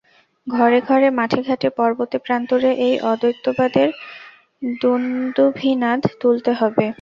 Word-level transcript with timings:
ঘরে 0.47 0.79
ঘরে, 0.81 1.07
মাঠে 1.19 1.39
ঘাটে, 1.43 1.67
পর্বতে 1.77 2.17
প্রান্তরে 2.25 2.71
এই 2.87 2.95
অদ্বৈতবাদের 3.11 3.89
দুন্দুভিনাদ 4.81 6.01
তুলতে 6.21 6.51
হবে। 6.59 6.85